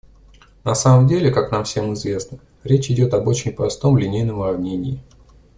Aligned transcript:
На 0.63 0.73
самом 0.73 1.05
деле, 1.05 1.29
как 1.31 1.51
нам 1.51 1.63
всем 1.63 1.93
известно, 1.93 2.39
речь 2.63 2.89
идет 2.89 3.13
об 3.13 3.27
очень 3.27 3.51
простом 3.53 3.99
линейном 3.99 4.39
уравнении. 4.39 4.99